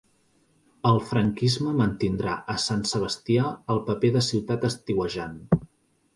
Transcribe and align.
El 0.91 0.95
franquisme 1.09 1.73
mantindrà 1.81 2.33
a 2.55 2.57
Sant 2.65 2.81
Sebastià 2.93 3.45
el 3.75 3.83
paper 3.93 4.13
de 4.19 4.25
ciutat 4.31 4.69
estiuejant. 4.73 5.39